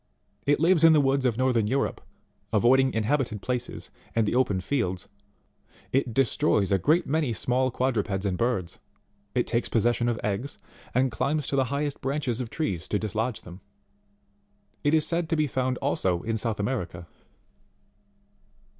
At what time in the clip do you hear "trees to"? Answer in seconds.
12.49-12.97